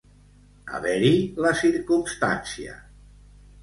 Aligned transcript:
Haver-hi 0.77 1.13
la 1.45 1.53
circumstància. 1.61 2.79